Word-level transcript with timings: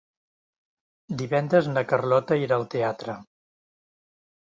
Divendres 1.19 1.69
na 1.73 1.83
Carlota 1.91 2.37
irà 2.45 2.57
al 2.61 2.65
teatre. 2.77 3.19